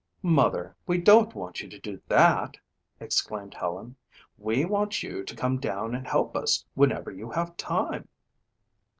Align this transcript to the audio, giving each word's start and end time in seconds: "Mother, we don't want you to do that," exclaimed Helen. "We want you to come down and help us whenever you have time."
"Mother, 0.23 0.75
we 0.87 0.97
don't 0.97 1.35
want 1.35 1.61
you 1.61 1.69
to 1.69 1.77
do 1.79 2.01
that," 2.07 2.57
exclaimed 2.99 3.53
Helen. 3.53 3.95
"We 4.35 4.65
want 4.65 5.03
you 5.03 5.23
to 5.23 5.35
come 5.35 5.59
down 5.59 5.93
and 5.93 6.07
help 6.07 6.35
us 6.35 6.65
whenever 6.73 7.11
you 7.11 7.29
have 7.29 7.55
time." 7.55 8.07